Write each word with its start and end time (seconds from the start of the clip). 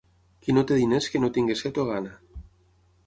Qui 0.45 0.53
no 0.57 0.63
té 0.71 0.77
diners 0.79 1.09
que 1.15 1.21
no 1.23 1.31
tingui 1.37 1.59
set 1.63 1.81
o 1.85 1.89
gana. 1.91 2.17